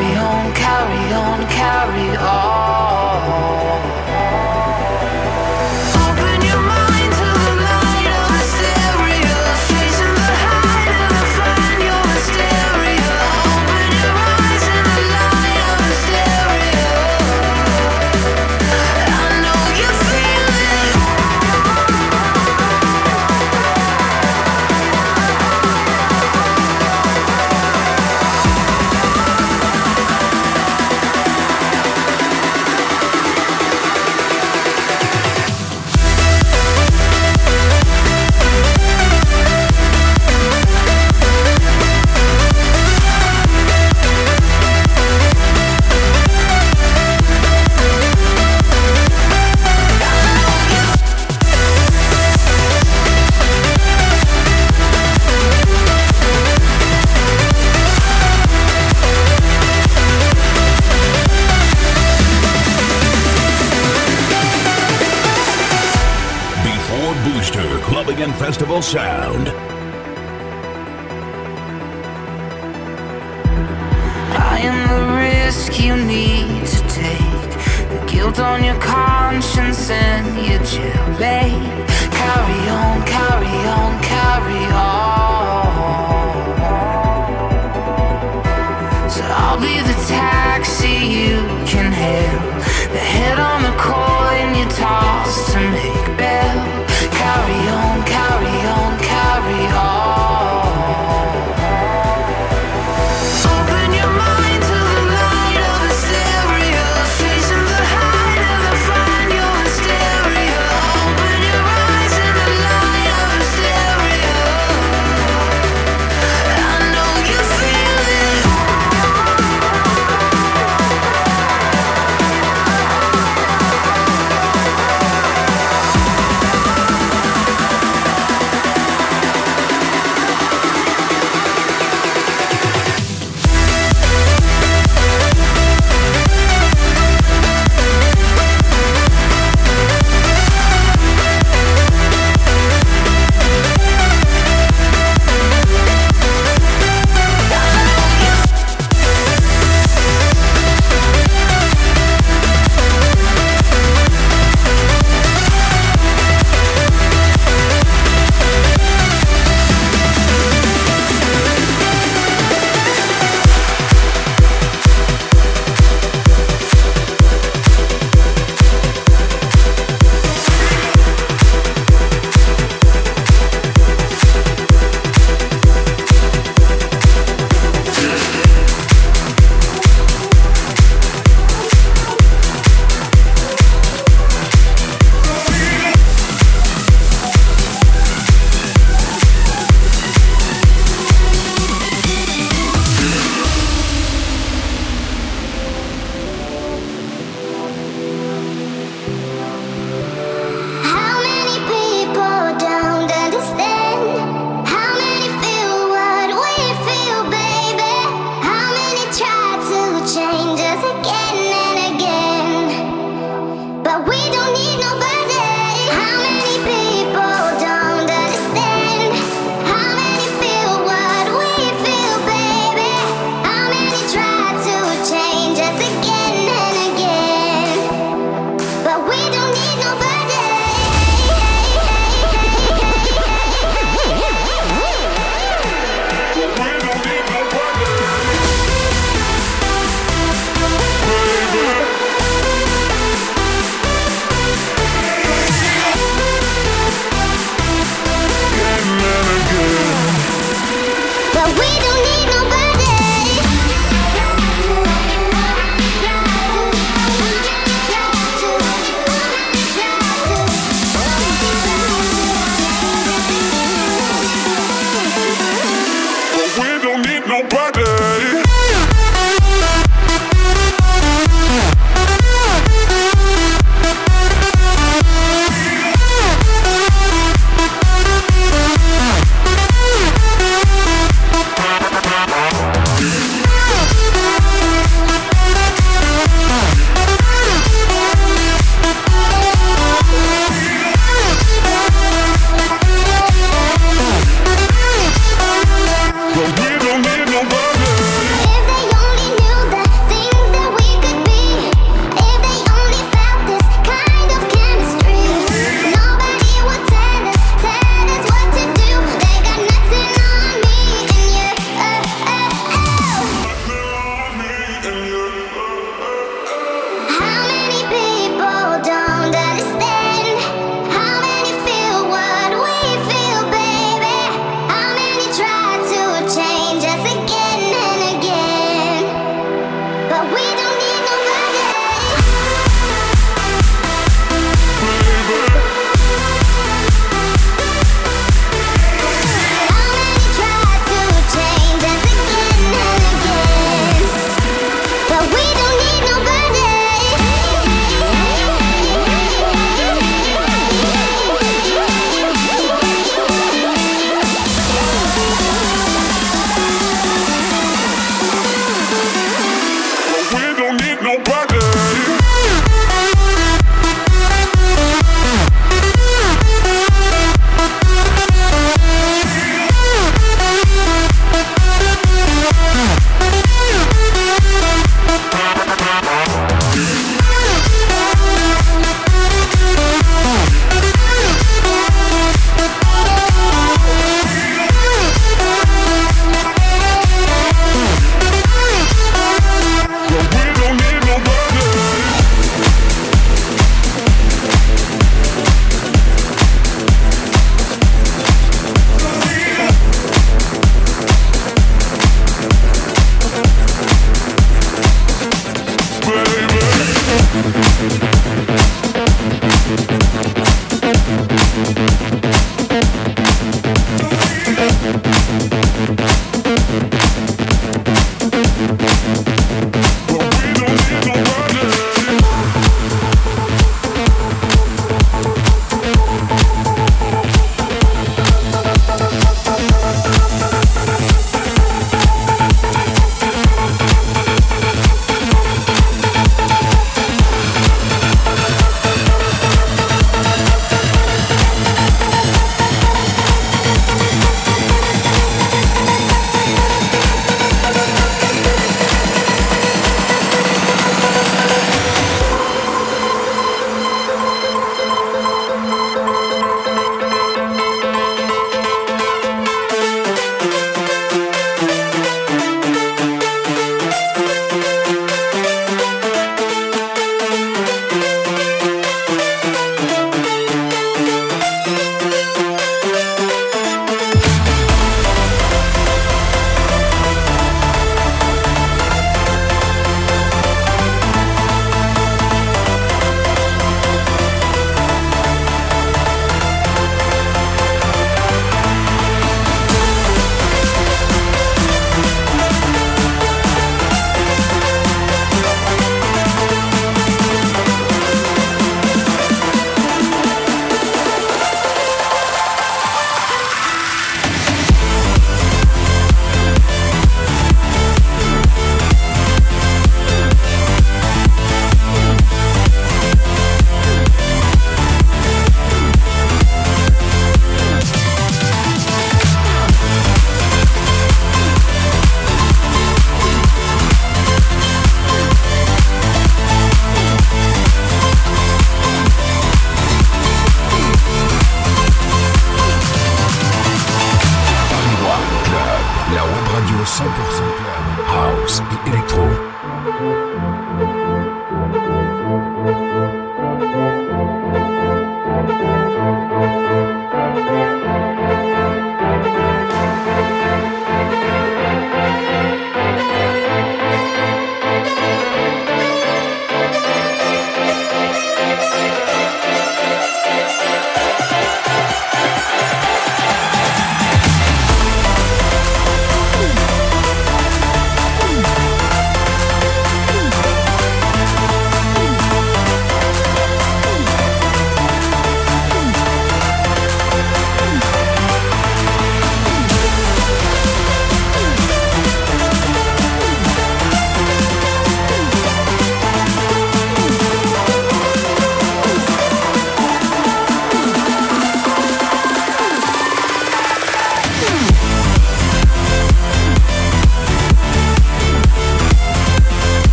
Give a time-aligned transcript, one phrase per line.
[0.00, 2.49] carry on, carry on, carry on.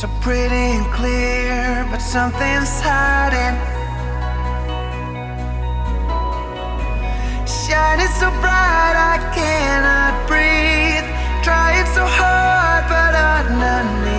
[0.00, 3.54] So pretty and clear, but something's hiding.
[7.44, 11.04] Shining so bright, I cannot breathe.
[11.44, 14.09] Trying so hard, but underneath.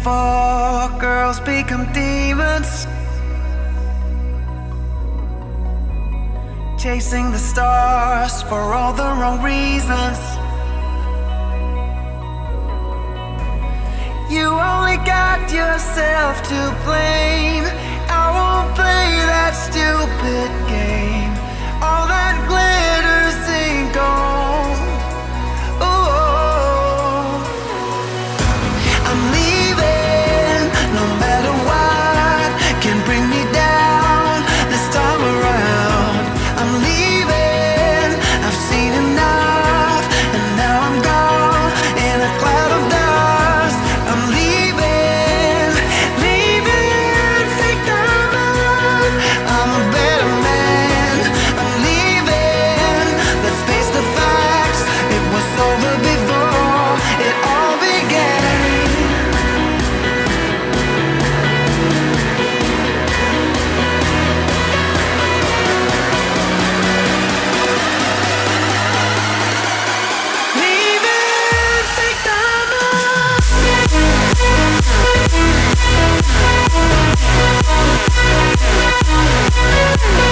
[0.00, 2.86] before girls become demons.
[6.82, 10.20] Chasing the stars for all the wrong reasons.
[14.32, 17.64] You only got yourself to blame.
[18.08, 21.19] I won't play that stupid game.
[80.02, 80.30] Hey!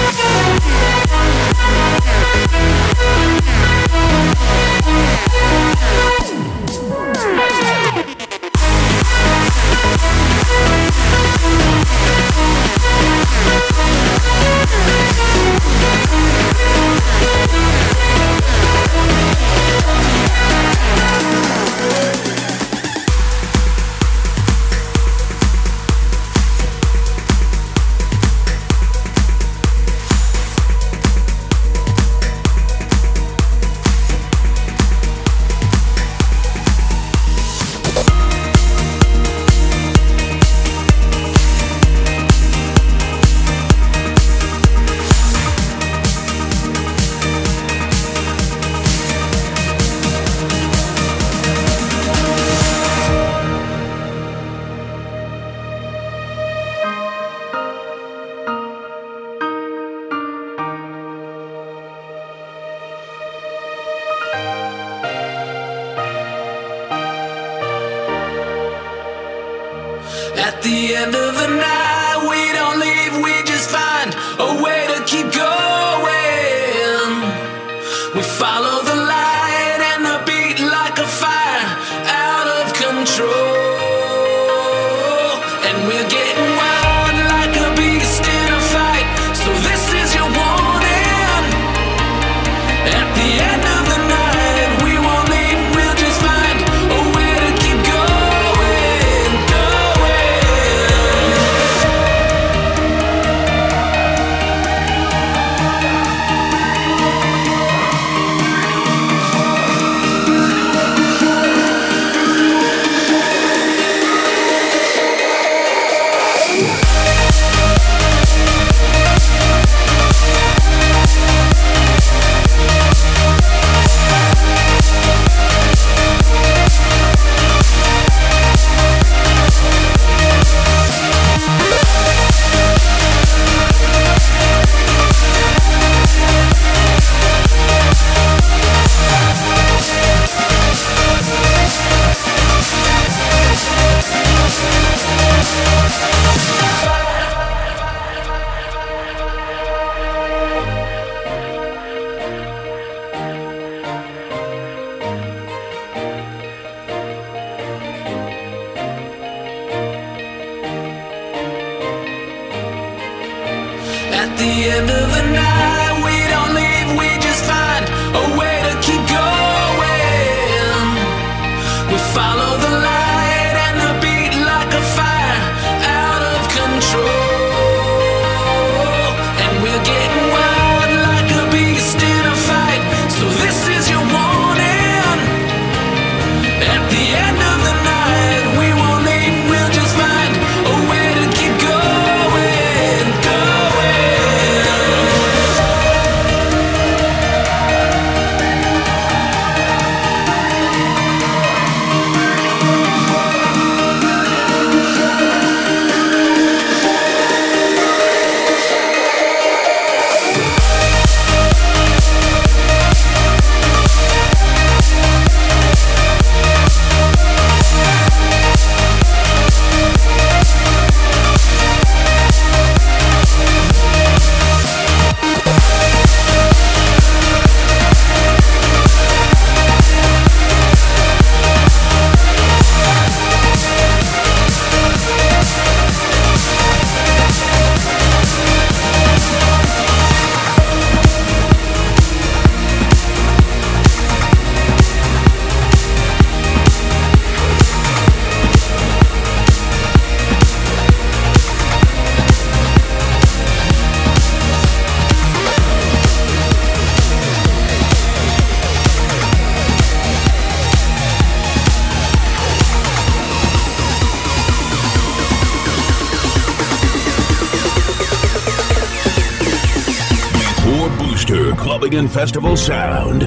[271.79, 273.23] Festival sound.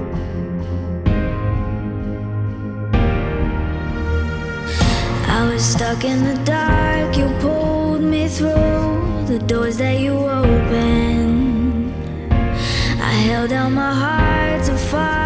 [5.27, 11.95] I was stuck in the dark, you pulled me through the doors that you opened.
[12.31, 15.22] I held out my heart to follow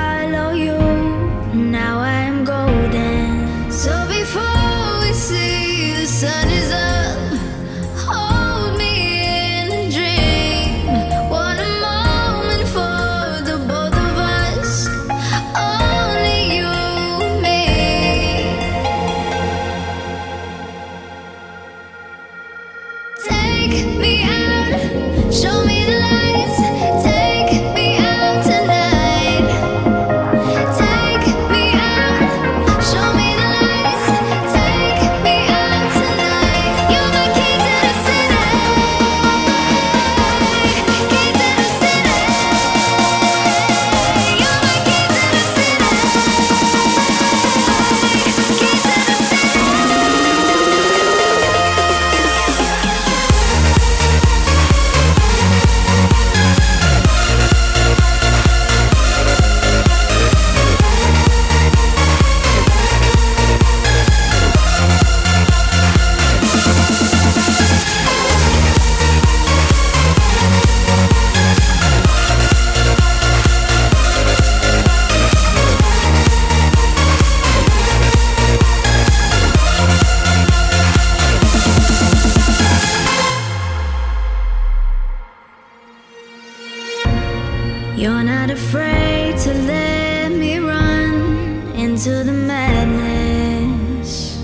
[87.96, 94.38] You're not afraid to let me run into the madness.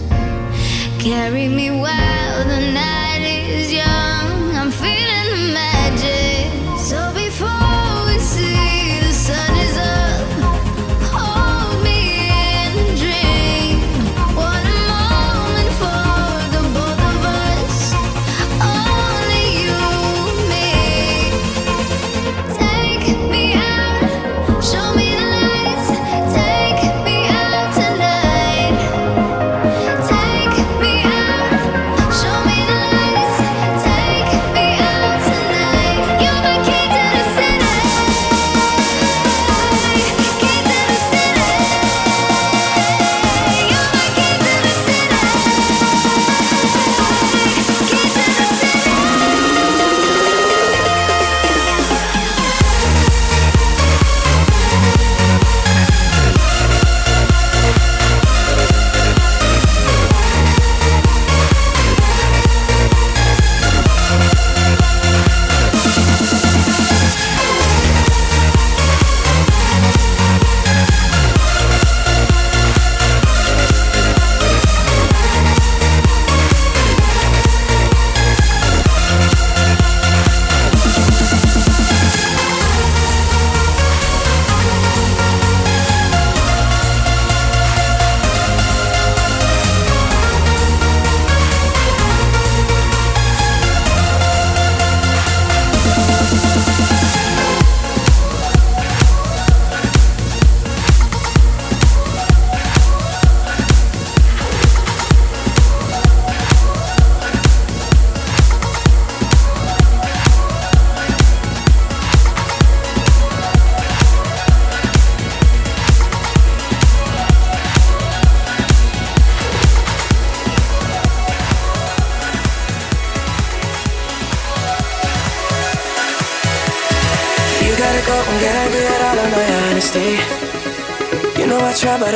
[0.98, 2.11] Carry me while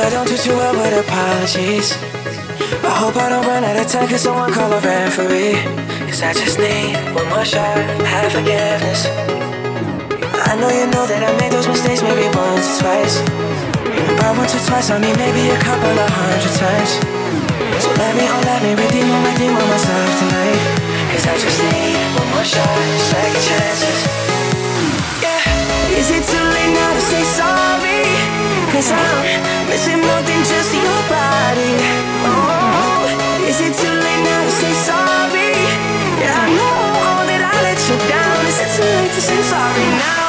[0.07, 1.91] I don't do too well with apologies.
[2.79, 5.59] I hope I don't run out of time, cause someone call a referee.
[6.07, 7.75] Cause I just need one more shot,
[8.07, 9.03] have forgiveness.
[10.47, 13.19] I know you know that I made those mistakes maybe once or twice.
[14.15, 17.03] By once or twice, I mean maybe a couple of hundred times.
[17.83, 20.63] So let me, oh let me redeem my redeem on myself tonight.
[21.11, 22.79] Cause I just need one more shot,
[23.11, 23.99] second chances.
[25.19, 27.76] Yeah, is it too late now to say sorry?
[28.77, 31.73] Cause I'm missing more than just your body.
[32.29, 35.49] Oh, is it too late now to say sorry?
[36.21, 38.45] Yeah, I know that I let you down.
[38.45, 40.26] Is it too late to say sorry now?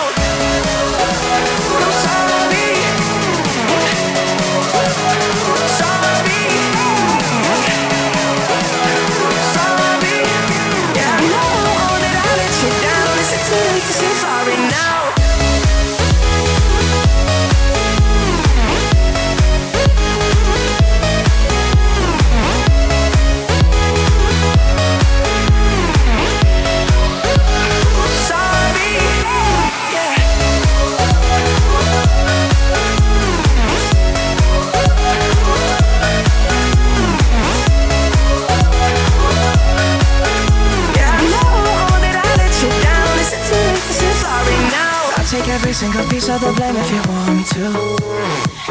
[45.68, 47.68] Every single piece of the blame if you want me to.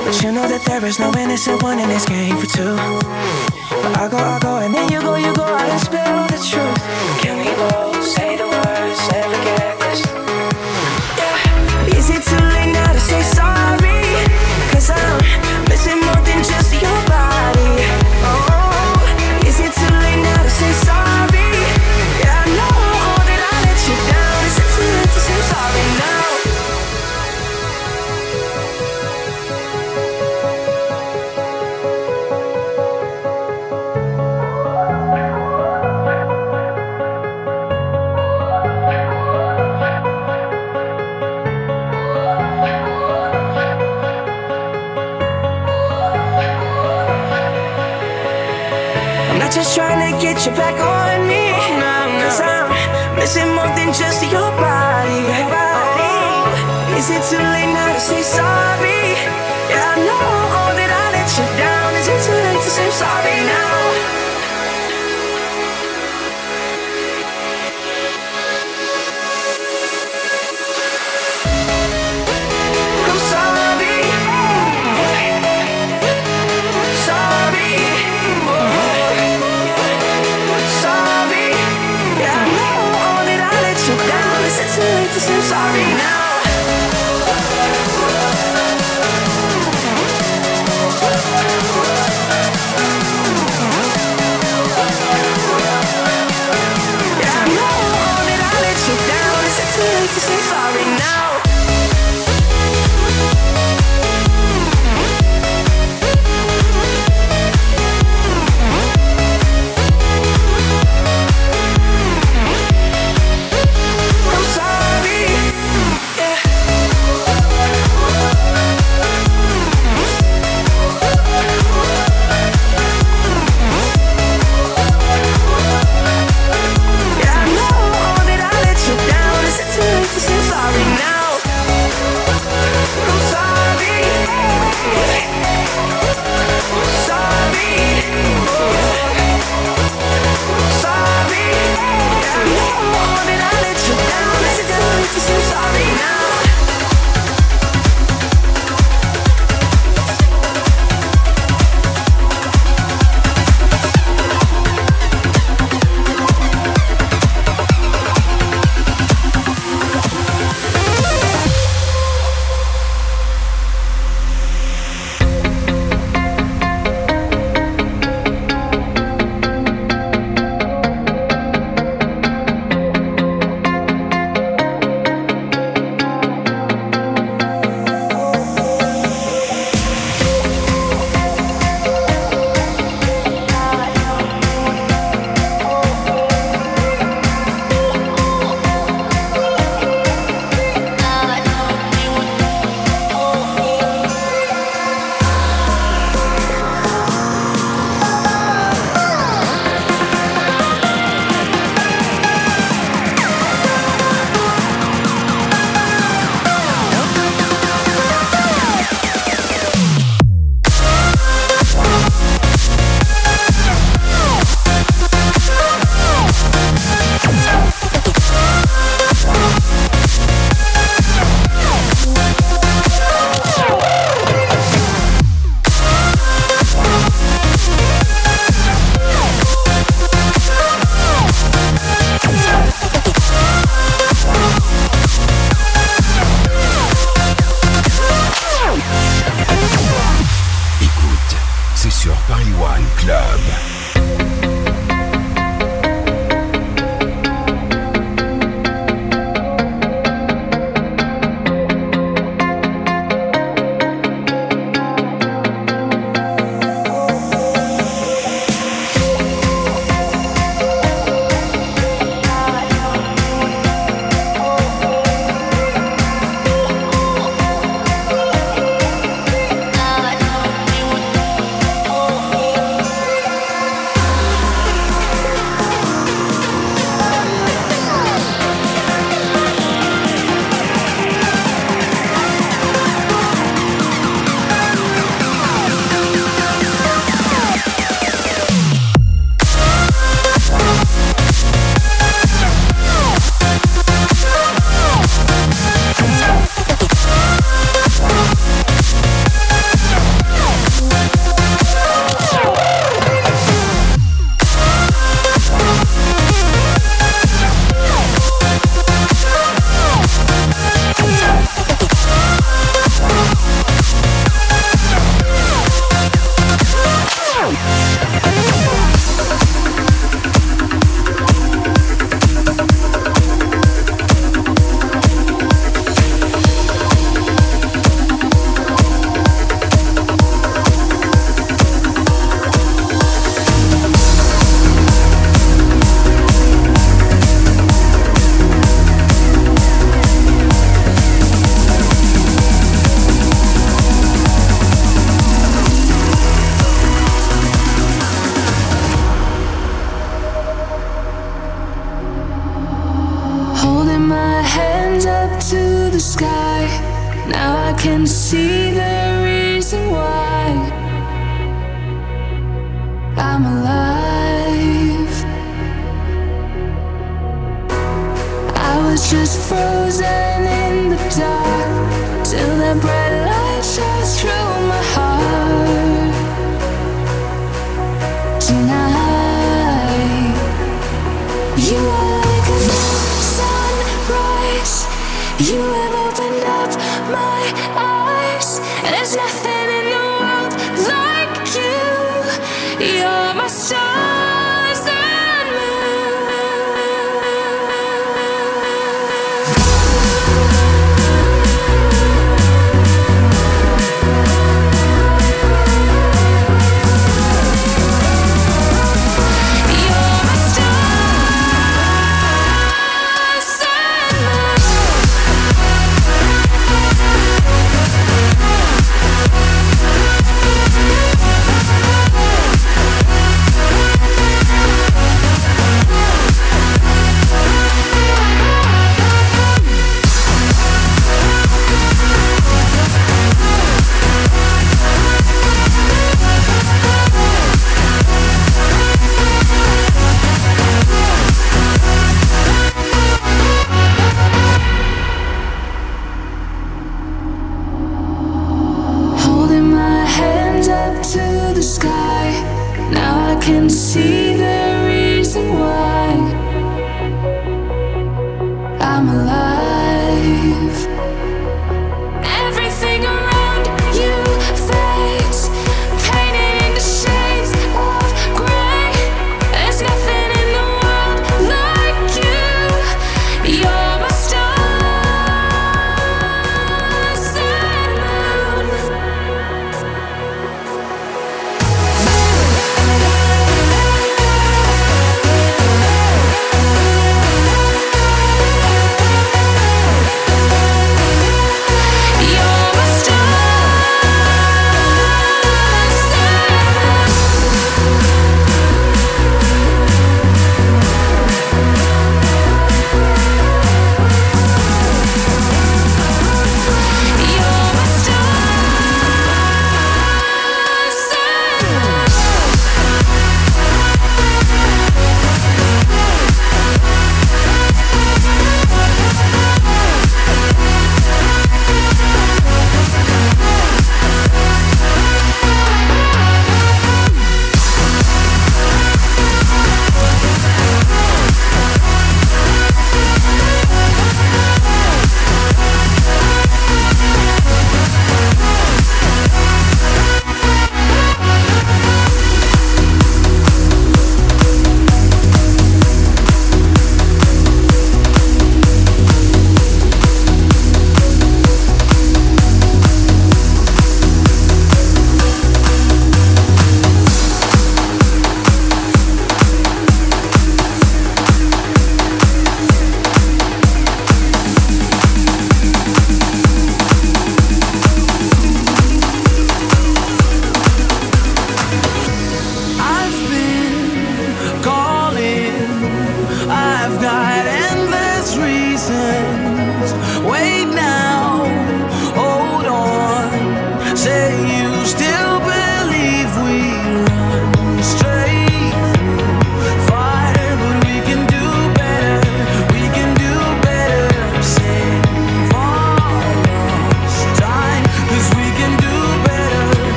[0.00, 2.74] But you know that there is no innocent one in this game for two.
[3.82, 6.40] But I go, I go, and then you go, you go out and spill the
[6.40, 6.80] truth.
[7.20, 10.00] Can we both say the words and forget this?
[11.20, 11.98] Yeah.
[12.00, 14.00] Is it too late now to say sorry?
[14.72, 15.25] Cause I'm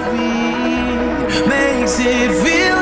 [0.00, 2.79] heartbeat makes it feel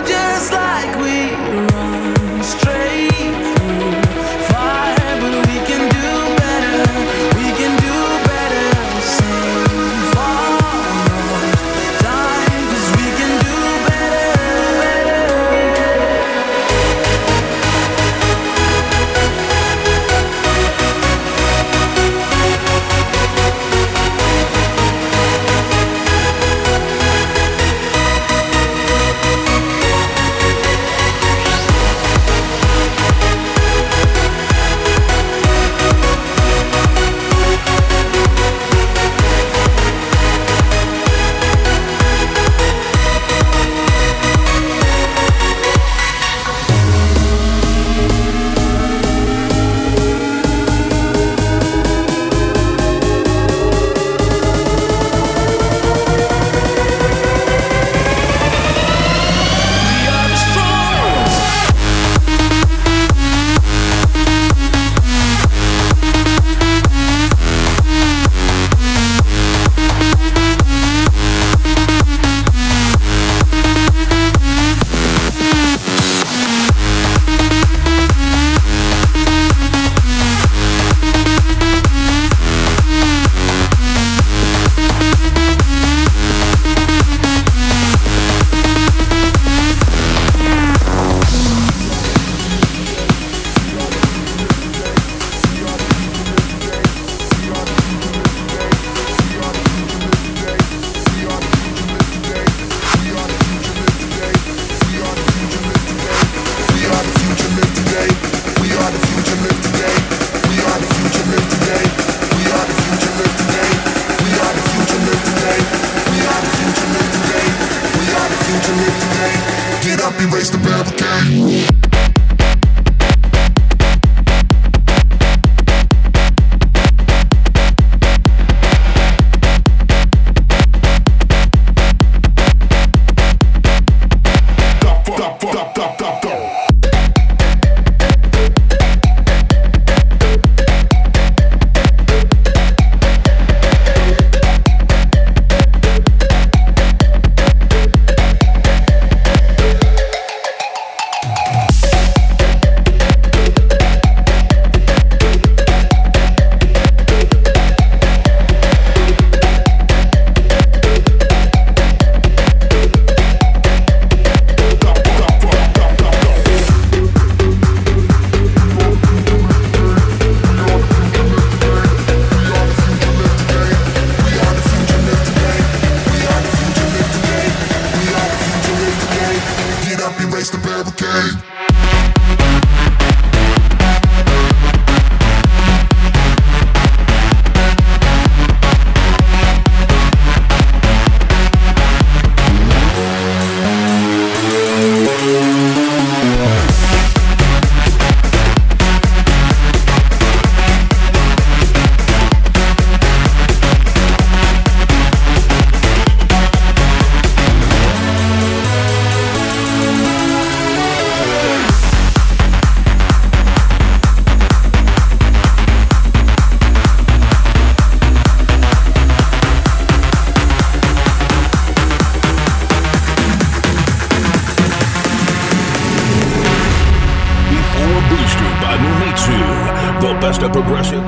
[230.41, 231.08] the best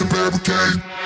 [0.00, 0.99] the barricade.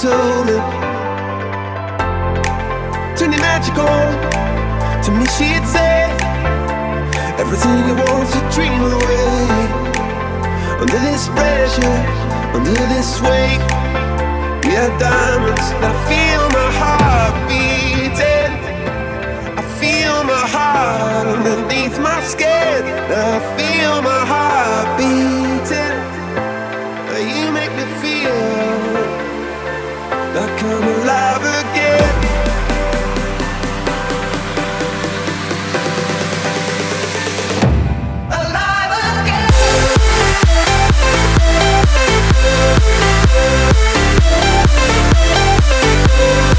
[0.00, 0.54] Told me.
[3.16, 4.14] Turn your magic on.
[5.02, 6.06] To me she'd say
[7.42, 9.48] everything you want to dream away.
[10.82, 11.98] Under this pressure,
[12.54, 13.62] under this weight,
[14.64, 15.66] we are diamonds.
[15.88, 18.52] I feel my heart beating.
[19.58, 22.84] I feel my heart underneath my skin.
[23.10, 25.96] I feel my heart beating.
[27.18, 28.57] You make me feel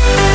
[0.01, 0.28] If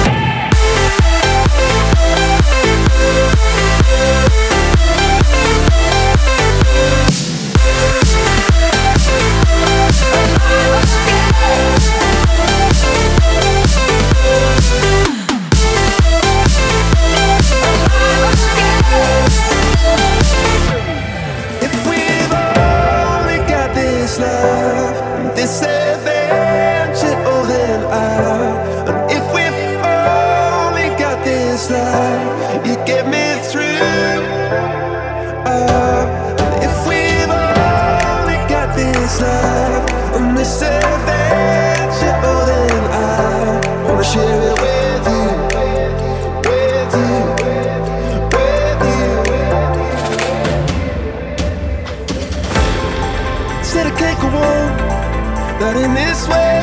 [55.76, 56.60] in this way.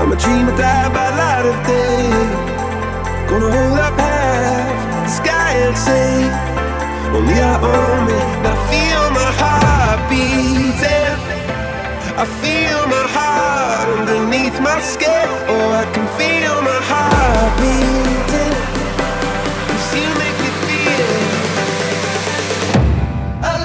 [0.00, 0.16] I'm a
[0.96, 2.10] by light of day.
[3.28, 6.10] Gonna hold up half the sky and say,
[7.16, 8.06] Only I own.
[8.52, 11.16] I feel my heart beating.
[12.22, 13.29] I feel my heart
[13.88, 15.28] underneath my skin.
[15.48, 18.54] Oh, I can feel my heart beating.
[19.68, 21.18] Cause you make me feel.
[23.42, 23.60] We'll